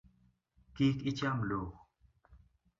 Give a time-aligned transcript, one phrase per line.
[0.75, 1.71] Kik icham lowo.